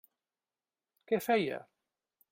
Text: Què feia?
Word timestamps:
Què 1.11 1.21
feia? 1.27 1.63